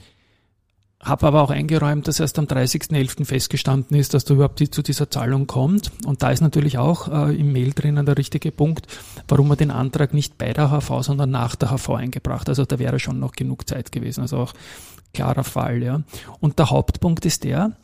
habe 1.00 1.28
aber 1.28 1.42
auch 1.42 1.50
eingeräumt, 1.50 2.08
dass 2.08 2.18
erst 2.18 2.38
am 2.38 2.46
30.11. 2.46 3.24
festgestanden 3.24 3.96
ist, 3.96 4.14
dass 4.14 4.24
da 4.24 4.34
überhaupt 4.34 4.58
zu 4.58 4.82
dieser 4.82 5.08
Zahlung 5.10 5.46
kommt. 5.46 5.92
Und 6.04 6.22
da 6.22 6.30
ist 6.30 6.40
natürlich 6.40 6.78
auch 6.78 7.08
äh, 7.08 7.36
im 7.36 7.52
Mail 7.52 7.72
drinnen 7.72 8.04
der 8.04 8.18
richtige 8.18 8.50
Punkt, 8.50 8.86
warum 9.28 9.48
man 9.48 9.56
den 9.56 9.70
Antrag 9.70 10.12
nicht 10.12 10.38
bei 10.38 10.52
der 10.52 10.70
HV, 10.70 11.02
sondern 11.02 11.30
nach 11.30 11.54
der 11.54 11.70
HV 11.70 11.90
eingebracht. 11.90 12.48
Also 12.48 12.64
da 12.64 12.78
wäre 12.80 12.98
schon 12.98 13.20
noch 13.20 13.32
genug 13.32 13.68
Zeit 13.68 13.92
gewesen. 13.92 14.22
Also 14.22 14.38
auch 14.38 14.54
klarer 15.14 15.44
Fall. 15.44 15.82
Ja. 15.82 16.02
Und 16.40 16.58
der 16.58 16.70
Hauptpunkt 16.70 17.24
ist 17.24 17.44
der, 17.44 17.76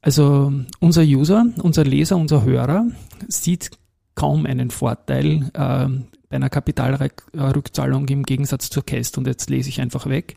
also 0.00 0.52
unser 0.78 1.02
User, 1.02 1.46
unser 1.62 1.84
Leser, 1.84 2.16
unser 2.16 2.44
Hörer 2.44 2.86
sieht 3.26 3.72
kaum 4.14 4.46
einen 4.46 4.70
Vorteil 4.70 5.50
äh, 5.52 5.88
bei 6.28 6.36
einer 6.36 6.50
Kapitalrückzahlung 6.50 8.08
im 8.08 8.24
Gegensatz 8.24 8.70
zur 8.70 8.84
Käst. 8.84 9.18
Und 9.18 9.26
jetzt 9.26 9.48
lese 9.50 9.68
ich 9.68 9.80
einfach 9.80 10.06
weg. 10.06 10.36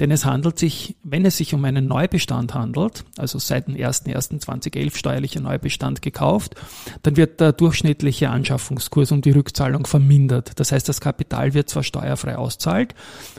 Denn 0.00 0.10
es 0.10 0.24
handelt 0.24 0.58
sich, 0.58 0.96
wenn 1.04 1.24
es 1.24 1.36
sich 1.36 1.54
um 1.54 1.64
einen 1.64 1.86
Neubestand 1.86 2.54
handelt, 2.54 3.04
also 3.16 3.38
seit 3.38 3.68
dem 3.68 3.76
01.01.2011 3.76 4.96
steuerlicher 4.96 5.40
Neubestand 5.40 6.02
gekauft, 6.02 6.56
dann 7.02 7.16
wird 7.16 7.40
der 7.40 7.52
durchschnittliche 7.52 8.30
Anschaffungskurs 8.30 9.12
um 9.12 9.22
die 9.22 9.30
Rückzahlung 9.30 9.86
vermindert. 9.86 10.58
Das 10.58 10.72
heißt, 10.72 10.88
das 10.88 11.00
Kapital 11.00 11.54
wird 11.54 11.70
zwar 11.70 11.84
steuerfrei 11.84 12.36
auszahlt, 12.36 12.94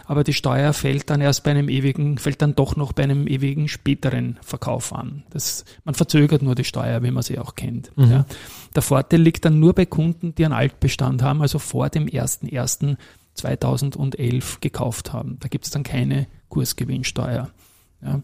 aber 0.06 0.24
die 0.24 0.34
Steuer 0.34 0.72
fällt 0.72 1.10
dann 1.10 1.20
erst 1.20 1.44
bei 1.44 1.52
einem 1.52 1.68
ewigen, 1.68 2.18
fällt 2.18 2.42
dann 2.42 2.56
doch 2.56 2.78
noch 2.78 2.94
bei 2.94 3.04
einem 3.04 3.28
ewigen 3.28 3.68
späteren 3.68 4.38
Verkauf 4.42 4.94
an. 4.94 5.24
Das, 5.32 5.66
man 5.84 5.94
verzögert 5.96 6.42
nur 6.42 6.56
die 6.56 6.64
Steuer, 6.64 7.04
wie 7.04 7.12
man 7.12 7.24
sie 7.24 7.38
auch 7.38 7.56
kennt. 7.56 7.92
Mhm. 7.98 8.12
Ja. 8.12 8.26
Der 8.76 8.82
Vorteil 8.82 9.22
liegt 9.22 9.44
dann 9.46 9.60
nur 9.60 9.74
bei 9.74 9.86
Kunden, 9.86 10.36
die 10.36 10.46
einen 10.46 10.54
Altbestand 10.54 11.22
haben, 11.22 11.42
also 11.42 11.60
vor 11.60 11.85
dem 11.90 12.08
01.01.2011 12.08 14.60
gekauft 14.62 15.14
haben. 15.14 15.38
Da 15.40 15.48
gibt 15.48 15.66
es 15.66 15.72
dann 15.72 15.84
keine 15.84 16.28
Kursgewinnsteuer. 16.50 17.50
Ja. 18.04 18.22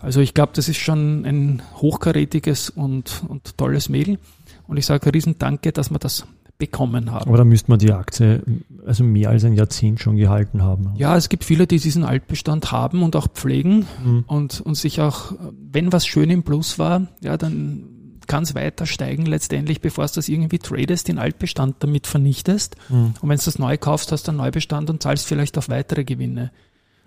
Also 0.00 0.20
ich 0.20 0.34
glaube, 0.34 0.52
das 0.54 0.68
ist 0.68 0.78
schon 0.78 1.24
ein 1.24 1.62
hochkarätiges 1.76 2.70
und, 2.70 3.22
und 3.28 3.56
tolles 3.56 3.88
Mail. 3.88 4.18
Und 4.66 4.76
ich 4.76 4.86
sage 4.86 5.12
riesen 5.12 5.36
Danke, 5.38 5.72
dass 5.72 5.90
wir 5.90 5.98
das 5.98 6.26
bekommen 6.58 7.10
haben. 7.10 7.28
Aber 7.28 7.38
da 7.38 7.44
müsste 7.44 7.70
man 7.70 7.78
die 7.80 7.92
Aktie 7.92 8.42
also 8.86 9.02
mehr 9.04 9.30
als 9.30 9.44
ein 9.44 9.54
Jahrzehnt 9.54 10.00
schon 10.00 10.16
gehalten 10.16 10.62
haben. 10.62 10.92
Ja, 10.96 11.16
es 11.16 11.28
gibt 11.28 11.44
viele, 11.44 11.66
die 11.66 11.78
diesen 11.78 12.04
Altbestand 12.04 12.70
haben 12.70 13.02
und 13.02 13.16
auch 13.16 13.28
pflegen 13.28 13.86
Mhm. 14.04 14.24
und, 14.26 14.60
und 14.60 14.76
sich 14.76 15.00
auch, 15.00 15.32
wenn 15.72 15.92
was 15.92 16.06
schön 16.06 16.30
im 16.30 16.42
Plus 16.44 16.78
war, 16.78 17.08
ja, 17.20 17.36
dann 17.36 17.84
kann 18.28 18.44
es 18.44 18.54
weiter 18.54 18.86
steigen 18.86 19.26
letztendlich, 19.26 19.80
bevor 19.80 20.06
du 20.06 20.12
das 20.14 20.28
irgendwie 20.28 20.58
tradest, 20.58 21.08
den 21.08 21.18
Altbestand 21.18 21.76
damit 21.80 22.06
vernichtest. 22.06 22.76
Mhm. 22.88 23.14
Und 23.20 23.28
wenn 23.28 23.38
du 23.38 23.44
das 23.44 23.58
neu 23.58 23.76
kaufst, 23.76 24.12
hast 24.12 24.26
du 24.26 24.30
einen 24.30 24.38
Neubestand 24.38 24.90
und 24.90 25.02
zahlst 25.02 25.26
vielleicht 25.26 25.58
auf 25.58 25.68
weitere 25.68 26.04
Gewinne. 26.04 26.50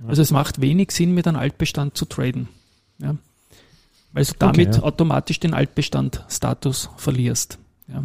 Also 0.07 0.21
es 0.21 0.31
macht 0.31 0.61
wenig 0.61 0.91
Sinn, 0.91 1.13
mit 1.13 1.27
einem 1.27 1.37
Altbestand 1.37 1.97
zu 1.97 2.05
traden. 2.05 2.49
Ja. 2.99 3.15
Weil 4.13 4.25
du 4.25 4.33
damit 4.39 4.75
ja. 4.75 4.83
automatisch 4.83 5.39
den 5.39 5.53
Altbestand-Status 5.53 6.89
verlierst. 6.97 7.59
Ja. 7.87 8.03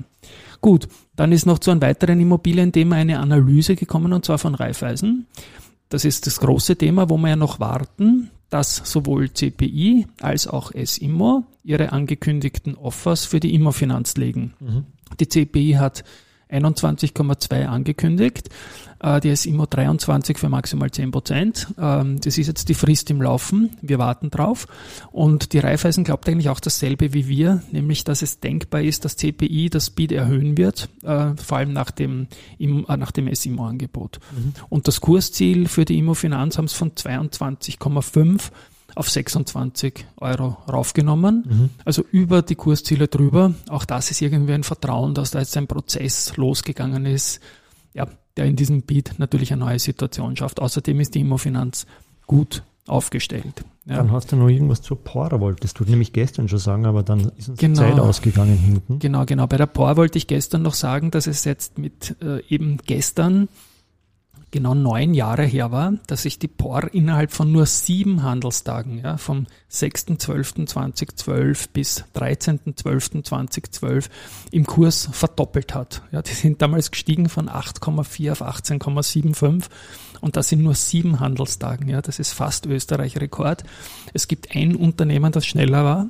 Gut, 0.60 0.88
dann 1.16 1.32
ist 1.32 1.46
noch 1.46 1.58
zu 1.58 1.70
einem 1.70 1.82
weiteren 1.82 2.20
Immobilienthema 2.20 2.96
eine 2.96 3.18
Analyse 3.18 3.76
gekommen 3.76 4.12
und 4.12 4.24
zwar 4.24 4.38
von 4.38 4.54
Raiffeisen. 4.54 5.26
Das 5.90 6.04
ist 6.04 6.26
das 6.26 6.40
große 6.40 6.76
Thema, 6.76 7.10
wo 7.10 7.18
wir 7.18 7.30
ja 7.30 7.36
noch 7.36 7.60
warten, 7.60 8.30
dass 8.48 8.76
sowohl 8.76 9.30
CPI 9.30 10.06
als 10.20 10.46
auch 10.46 10.72
S-Immo 10.72 11.44
ihre 11.62 11.92
angekündigten 11.92 12.74
Offers 12.76 13.26
für 13.26 13.40
die 13.40 13.54
Immofinanz 13.54 14.16
legen. 14.16 14.54
Mhm. 14.60 14.84
Die 15.18 15.28
CPI 15.28 15.72
hat 15.72 16.04
21,2 16.50 17.66
angekündigt, 17.66 18.48
äh, 19.02 19.20
die 19.20 19.30
S-Immo 19.30 19.66
23 19.66 20.36
für 20.38 20.48
maximal 20.48 20.90
10 20.90 21.10
Prozent. 21.10 21.68
Ähm, 21.78 22.20
das 22.20 22.36
ist 22.38 22.46
jetzt 22.46 22.68
die 22.68 22.74
Frist 22.74 23.10
im 23.10 23.22
Laufen. 23.22 23.76
Wir 23.80 23.98
warten 23.98 24.30
drauf. 24.30 24.66
Und 25.12 25.52
die 25.52 25.58
Raiffeisen 25.58 26.04
glaubt 26.04 26.28
eigentlich 26.28 26.48
auch 26.48 26.60
dasselbe 26.60 27.14
wie 27.14 27.28
wir, 27.28 27.62
nämlich, 27.72 28.04
dass 28.04 28.22
es 28.22 28.40
denkbar 28.40 28.82
ist, 28.82 29.04
dass 29.04 29.16
CPI 29.16 29.70
das 29.70 29.90
Bid 29.90 30.12
erhöhen 30.12 30.58
wird, 30.58 30.88
äh, 31.02 31.34
vor 31.36 31.58
allem 31.58 31.72
nach 31.72 31.90
dem, 31.90 32.26
Im- 32.58 32.84
äh, 32.88 32.96
nach 32.96 33.10
dem 33.12 33.26
S-Immo-Angebot. 33.28 34.18
Und 34.68 34.86
das 34.88 35.00
Kursziel 35.00 35.68
für 35.68 35.84
die 35.84 35.98
Immofinanz 35.98 36.58
haben 36.58 36.66
es 36.66 36.72
von 36.74 36.90
22,5 36.94 38.50
auf 38.94 39.08
26 39.10 40.06
Euro 40.18 40.56
raufgenommen. 40.70 41.70
Also 41.84 42.04
über 42.10 42.42
die 42.42 42.54
Kursziele 42.54 43.08
drüber. 43.08 43.54
Auch 43.68 43.84
das 43.84 44.10
ist 44.10 44.20
irgendwie 44.22 44.52
ein 44.52 44.64
Vertrauen, 44.64 45.14
dass 45.14 45.30
da 45.30 45.38
jetzt 45.40 45.56
ein 45.56 45.66
Prozess 45.66 46.36
losgegangen 46.36 47.06
ist, 47.06 47.40
ja, 47.94 48.06
der 48.36 48.44
in 48.46 48.56
diesem 48.56 48.82
Beat 48.82 49.14
natürlich 49.18 49.52
eine 49.52 49.64
neue 49.64 49.78
Situation 49.78 50.36
schafft. 50.36 50.60
Außerdem 50.60 51.00
ist 51.00 51.14
die 51.14 51.20
Immofinanz 51.20 51.86
gut 52.26 52.62
aufgestellt. 52.86 53.64
Ja. 53.86 53.96
Dann 53.96 54.12
hast 54.12 54.30
du 54.32 54.36
noch 54.36 54.48
irgendwas 54.48 54.82
zur 54.82 55.02
Pora, 55.02 55.40
wolltest 55.40 55.78
du 55.80 55.84
nämlich 55.84 56.12
gestern 56.12 56.48
schon 56.48 56.58
sagen, 56.58 56.86
aber 56.86 57.02
dann 57.02 57.32
ist 57.36 57.48
uns 57.48 57.58
Genau. 57.58 57.82
die 57.82 57.90
Zeit 57.90 57.98
ausgegangen 58.00 58.56
hinten. 58.56 58.98
Genau, 58.98 59.24
genau. 59.24 59.46
Bei 59.46 59.56
der 59.56 59.66
POR 59.66 59.96
wollte 59.96 60.18
ich 60.18 60.26
gestern 60.26 60.62
noch 60.62 60.74
sagen, 60.74 61.10
dass 61.10 61.26
es 61.26 61.44
jetzt 61.44 61.78
mit 61.78 62.16
äh, 62.22 62.40
eben 62.48 62.78
gestern 62.86 63.48
genau 64.50 64.74
neun 64.74 65.14
Jahre 65.14 65.44
her 65.44 65.70
war, 65.72 65.94
dass 66.06 66.22
sich 66.22 66.38
die 66.38 66.48
POR 66.48 66.92
innerhalb 66.92 67.32
von 67.32 67.52
nur 67.52 67.66
sieben 67.66 68.22
Handelstagen, 68.22 68.98
ja, 68.98 69.16
vom 69.16 69.46
6.12.2012 69.70 71.68
bis 71.72 72.04
13.12.2012 72.14 74.08
im 74.50 74.66
Kurs 74.66 75.08
verdoppelt 75.12 75.74
hat. 75.74 76.02
Ja, 76.12 76.22
die 76.22 76.32
sind 76.32 76.62
damals 76.62 76.90
gestiegen 76.90 77.28
von 77.28 77.48
8,4 77.48 78.32
auf 78.32 78.42
18,75 78.42 79.66
und 80.20 80.36
das 80.36 80.52
in 80.52 80.62
nur 80.62 80.74
sieben 80.74 81.20
Handelstagen. 81.20 81.88
Ja, 81.88 82.02
das 82.02 82.18
ist 82.18 82.32
fast 82.32 82.66
Österreich-Rekord. 82.66 83.64
Es 84.12 84.28
gibt 84.28 84.54
ein 84.54 84.76
Unternehmen, 84.76 85.32
das 85.32 85.46
schneller 85.46 85.84
war. 85.84 86.06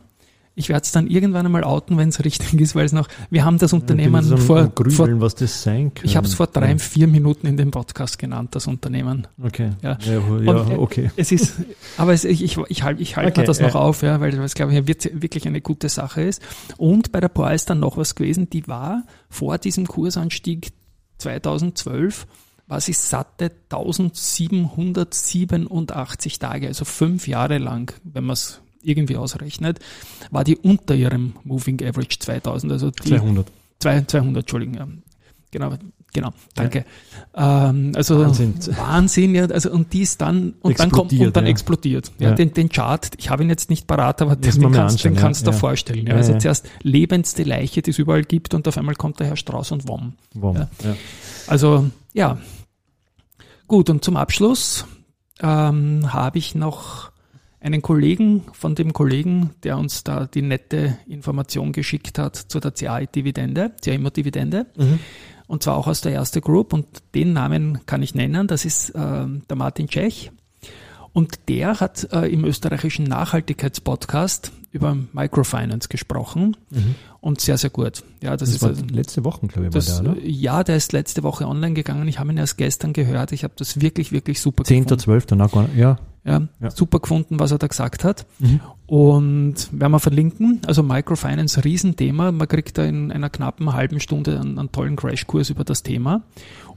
Ich 0.56 0.68
werde 0.68 0.82
es 0.82 0.90
dann 0.92 1.06
irgendwann 1.06 1.46
einmal 1.46 1.62
outen, 1.64 1.96
wenn 1.96 2.08
es 2.10 2.22
richtig 2.24 2.52
ist, 2.60 2.74
weil 2.74 2.84
es 2.84 2.92
noch, 2.92 3.08
wir 3.30 3.44
haben 3.44 3.56
das 3.58 3.72
Unternehmen 3.72 4.30
am- 4.32 4.38
vor, 4.38 4.66
Grübeln, 4.68 4.94
vor 4.96 5.20
was 5.20 5.34
das 5.36 5.62
sein 5.62 5.94
kann. 5.94 6.04
ich 6.04 6.16
habe 6.16 6.26
es 6.26 6.34
vor 6.34 6.48
drei, 6.48 6.76
vier 6.78 7.06
Minuten 7.06 7.46
in 7.46 7.56
dem 7.56 7.70
Podcast 7.70 8.18
genannt, 8.18 8.54
das 8.54 8.66
Unternehmen. 8.66 9.26
Okay. 9.42 9.70
Ja. 9.80 9.96
Ja, 10.04 10.20
ja, 10.42 10.70
äh, 10.70 10.76
okay. 10.76 11.10
Es 11.16 11.30
ist, 11.32 11.54
aber 11.96 12.12
es, 12.12 12.24
ich, 12.24 12.42
ich, 12.42 12.58
ich 12.68 12.82
halte 12.82 13.00
ich 13.00 13.16
halt 13.16 13.28
Okay, 13.28 13.40
mir 13.42 13.46
das 13.46 13.60
noch 13.60 13.74
ja. 13.74 13.80
auf, 13.80 14.02
ja, 14.02 14.20
weil 14.20 14.32
das, 14.32 14.54
glaube 14.54 14.74
ich, 14.74 14.86
wirklich 14.86 15.46
eine 15.46 15.60
gute 15.60 15.88
Sache 15.88 16.22
ist. 16.22 16.42
Und 16.76 17.12
bei 17.12 17.20
der 17.20 17.28
POR 17.28 17.52
ist 17.52 17.70
dann 17.70 17.80
noch 17.80 17.96
was 17.96 18.14
gewesen, 18.16 18.50
die 18.50 18.66
war 18.68 19.04
vor 19.30 19.56
diesem 19.56 19.86
Kursanstieg 19.86 20.72
2012, 21.18 22.26
war 22.66 22.80
sie 22.80 22.92
satte 22.92 23.52
1787 23.70 26.38
Tage, 26.38 26.66
also 26.68 26.84
fünf 26.84 27.26
Jahre 27.28 27.58
lang, 27.58 27.92
wenn 28.04 28.24
man 28.24 28.34
es 28.34 28.60
irgendwie 28.82 29.16
ausrechnet, 29.16 29.78
war 30.30 30.44
die 30.44 30.56
unter 30.56 30.94
ihrem 30.94 31.34
Moving 31.44 31.82
Average 31.82 32.18
2000, 32.18 32.72
also 32.72 32.90
die 32.90 33.10
200. 33.10 33.46
Zwei- 33.78 34.02
200, 34.02 34.42
Entschuldigung. 34.44 34.74
Ja. 34.74 34.88
Genau, 35.52 35.76
genau, 36.12 36.30
danke. 36.54 36.84
Ähm, 37.34 37.90
also 37.96 38.20
Wahnsinn. 38.20 38.54
Wahnsinn, 38.76 39.34
ja. 39.34 39.46
Also 39.46 39.72
und 39.72 39.92
die 39.92 40.02
ist 40.02 40.20
dann 40.20 40.54
und 40.60 40.78
dann 40.78 40.90
kommt 40.92 41.06
Explodiert, 41.12 41.26
und 41.26 41.36
dann 41.36 41.44
ja. 41.46 41.50
explodiert. 41.50 42.12
Ja, 42.20 42.28
Ja. 42.28 42.34
Den, 42.36 42.54
den 42.54 42.68
Chart, 42.68 43.10
ich 43.18 43.30
habe 43.30 43.42
ihn 43.42 43.48
jetzt 43.48 43.68
nicht 43.68 43.88
parat, 43.88 44.22
aber 44.22 44.36
den, 44.36 44.60
den 44.60 44.70
kannst, 44.70 45.02
den 45.04 45.14
ja, 45.16 45.20
kannst 45.20 45.42
du 45.42 45.50
dir 45.50 45.54
ja. 45.54 45.58
vorstellen. 45.58 46.06
Ja. 46.06 46.12
Ja, 46.12 46.18
Also 46.18 46.32
ja. 46.34 46.38
zuerst 46.38 46.68
lebendste 46.82 47.42
Leiche, 47.42 47.82
die 47.82 47.90
es 47.90 47.98
überall 47.98 48.22
gibt 48.22 48.54
und 48.54 48.68
auf 48.68 48.78
einmal 48.78 48.94
kommt 48.94 49.18
der 49.18 49.26
Herr 49.26 49.36
Strauß 49.36 49.72
und 49.72 49.88
Wom. 49.88 50.12
Ja. 50.40 50.52
Ja. 50.84 50.96
Also 51.48 51.90
ja, 52.12 52.38
gut. 53.66 53.90
Und 53.90 54.04
zum 54.04 54.16
Abschluss 54.16 54.84
ähm, 55.42 56.12
habe 56.12 56.38
ich 56.38 56.54
noch 56.54 57.10
einen 57.60 57.82
Kollegen 57.82 58.44
von 58.52 58.74
dem 58.74 58.92
Kollegen, 58.92 59.50
der 59.62 59.76
uns 59.76 60.02
da 60.02 60.26
die 60.26 60.42
nette 60.42 60.98
Information 61.06 61.72
geschickt 61.72 62.18
hat 62.18 62.36
zu 62.36 62.58
der 62.58 62.72
CA-Dividende, 62.72 63.72
CA-Dividende. 63.82 64.66
Mhm. 64.76 64.98
Und 65.46 65.62
zwar 65.62 65.76
auch 65.76 65.86
aus 65.86 66.00
der 66.00 66.12
Erste 66.12 66.40
Group. 66.40 66.72
Und 66.72 66.86
den 67.14 67.32
Namen 67.32 67.84
kann 67.86 68.02
ich 68.02 68.14
nennen. 68.14 68.46
Das 68.46 68.64
ist 68.64 68.92
ähm, 68.94 69.42
der 69.48 69.56
Martin 69.56 69.88
Tschech. 69.88 70.30
Und 71.12 71.48
der 71.48 71.80
hat 71.80 72.08
äh, 72.12 72.32
im 72.32 72.44
österreichischen 72.44 73.04
Nachhaltigkeitspodcast 73.04 74.52
über 74.72 74.96
Microfinance 75.12 75.88
gesprochen. 75.88 76.56
Und 77.20 77.40
sehr, 77.40 77.58
sehr 77.58 77.70
gut. 77.70 78.02
Ja, 78.22 78.30
das, 78.36 78.48
Das, 78.48 78.56
ist 78.56 78.62
war 78.62 78.68
also, 78.70 78.84
letzte 78.92 79.24
Woche, 79.24 79.46
glaube 79.46 79.66
ich, 79.66 79.72
das, 79.74 79.96
war 79.96 80.02
der, 80.04 80.12
oder? 80.12 80.22
ja, 80.24 80.62
der 80.64 80.76
ist 80.76 80.92
letzte 80.92 81.22
Woche 81.22 81.46
online 81.46 81.74
gegangen. 81.74 82.06
Ich 82.08 82.18
habe 82.18 82.30
ihn 82.32 82.38
erst 82.38 82.56
gestern 82.56 82.92
gehört. 82.92 83.32
Ich 83.32 83.44
habe 83.44 83.54
das 83.56 83.80
wirklich, 83.80 84.12
wirklich 84.12 84.40
super 84.40 84.64
10. 84.64 84.84
gefunden. 84.84 85.00
12. 85.02 85.26
Na, 85.36 85.46
gar 85.48 85.62
nicht- 85.64 85.76
ja. 85.76 85.98
Ja, 86.22 86.42
Ja. 86.60 86.70
Super 86.70 86.98
gefunden, 87.00 87.38
was 87.40 87.50
er 87.50 87.56
da 87.58 87.66
gesagt 87.66 88.04
hat. 88.04 88.26
Mhm. 88.40 88.60
Und 88.86 89.54
werden 89.72 89.92
wir 89.92 90.00
verlinken. 90.00 90.60
Also 90.66 90.82
Microfinance, 90.82 91.64
Riesenthema. 91.64 92.30
Man 92.30 92.46
kriegt 92.46 92.76
da 92.76 92.84
in 92.84 93.10
einer 93.10 93.30
knappen 93.30 93.72
halben 93.72 94.00
Stunde 94.00 94.38
einen, 94.38 94.58
einen 94.58 94.70
tollen 94.70 94.96
Crashkurs 94.96 95.48
über 95.50 95.64
das 95.64 95.82
Thema. 95.82 96.22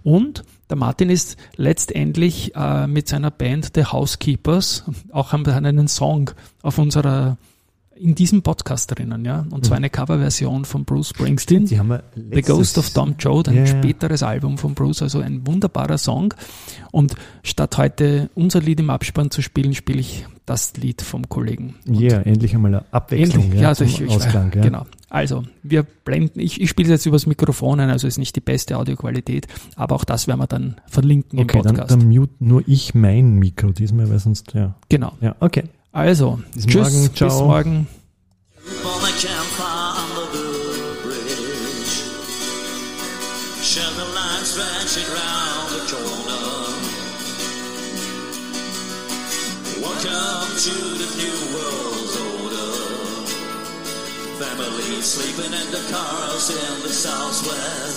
Und 0.01 0.43
der 0.69 0.77
Martin 0.77 1.09
ist 1.09 1.37
letztendlich 1.57 2.55
äh, 2.55 2.87
mit 2.87 3.07
seiner 3.07 3.31
Band 3.31 3.71
The 3.75 3.85
Housekeepers, 3.85 4.83
auch 5.11 5.31
haben 5.33 5.45
wir 5.45 5.55
einen 5.55 5.87
Song 5.87 6.31
auf 6.61 6.77
unserer 6.77 7.37
in 7.95 8.15
diesem 8.15 8.41
Podcast 8.41 8.97
drinnen, 8.97 9.23
ja. 9.25 9.45
Und 9.51 9.65
zwar 9.65 9.77
eine 9.77 9.89
Coverversion 9.89 10.65
von 10.65 10.83
Bruce 10.85 11.09
Springsteen. 11.09 11.65
Die 11.65 11.77
haben 11.79 11.89
wir 11.89 12.03
The 12.15 12.41
Ghost 12.41 12.77
of 12.77 12.89
Tom 12.89 13.15
Joad, 13.19 13.47
ein 13.49 13.55
Ja, 13.55 13.61
ja. 13.61 13.67
späteres 13.67 14.23
Album 14.23 14.57
von 14.57 14.73
Bruce, 14.73 15.01
also 15.03 15.19
ein 15.19 15.45
wunderbarer 15.45 15.97
Song. 15.97 16.33
Und 16.91 17.15
statt 17.43 17.77
heute 17.77 18.29
unser 18.35 18.61
Lied 18.61 18.79
im 18.79 18.89
Abspann 18.89 19.31
zu 19.31 19.41
spielen, 19.41 19.73
spiele 19.73 19.99
ich 19.99 20.25
das 20.45 20.75
Lied 20.75 21.01
vom 21.01 21.29
Kollegen. 21.29 21.75
Und 21.87 21.99
Ja, 21.99 22.19
endlich 22.21 22.53
einmal 22.53 22.73
eine 22.75 22.85
Abwechslung 22.91 23.45
Ähnlich, 23.45 23.61
ja, 23.61 23.69
also 23.69 23.83
ich, 23.85 24.01
ich, 24.01 24.09
Ausklang. 24.09 24.51
Ja. 24.55 24.61
Genau. 24.61 24.85
Also, 25.09 25.43
wir 25.61 25.83
blenden, 25.83 26.39
ich, 26.39 26.59
ich 26.59 26.69
spiele 26.69 26.87
es 26.87 26.91
jetzt 26.91 27.05
übers 27.05 27.27
Mikrofon 27.27 27.79
ein, 27.79 27.89
also 27.91 28.07
ist 28.07 28.17
nicht 28.17 28.35
die 28.35 28.41
beste 28.41 28.77
Audioqualität, 28.77 29.47
aber 29.75 29.95
auch 29.95 30.03
das 30.03 30.27
werden 30.27 30.39
wir 30.39 30.47
dann 30.47 30.75
verlinken 30.87 31.39
Okay, 31.39 31.57
im 31.59 31.63
dann, 31.63 31.75
Podcast. 31.75 31.91
dann 31.91 32.09
mute 32.09 32.33
nur 32.39 32.63
ich 32.67 32.95
mein 32.95 33.35
Mikro 33.35 33.69
diesmal, 33.69 34.09
weil 34.09 34.19
sonst, 34.19 34.53
ja. 34.53 34.75
genau. 34.89 35.13
Ja, 35.21 35.35
okay. 35.39 35.65
Also, 35.93 36.39
Bis 36.55 36.65
tschüss, 36.65 36.75
morgen, 36.91 37.09
bis 37.09 37.13
ciao. 37.19 37.45
morgen. 37.45 37.87
on 38.83 39.01
the 39.01 39.13
campfire 39.21 39.93
under 40.01 40.25
the 40.33 40.47
bridge. 41.03 41.93
Shelter 43.61 44.09
line 44.17 44.43
stretching 44.43 45.07
round 45.13 45.69
the 45.69 45.81
corner. 45.93 46.45
Welcome 49.85 50.49
to 50.65 50.75
the 51.01 51.09
new 51.21 51.39
world's 51.53 52.15
order. 52.33 52.73
Families 54.41 55.05
sleeping 55.05 55.53
in 55.53 55.67
the 55.71 55.83
cars 55.93 56.49
in 56.49 56.73
the 56.81 56.89
southwest. 56.89 57.92